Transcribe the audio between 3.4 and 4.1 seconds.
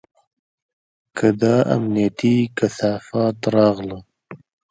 راغله.